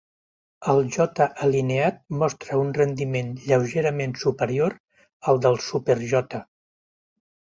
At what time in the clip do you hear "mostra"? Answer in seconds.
2.21-2.57